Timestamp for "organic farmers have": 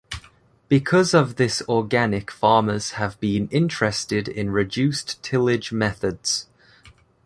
1.69-3.19